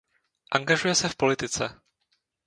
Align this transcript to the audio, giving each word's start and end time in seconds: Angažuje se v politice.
Angažuje 0.51 0.95
se 0.95 1.09
v 1.09 1.15
politice. 1.15 1.81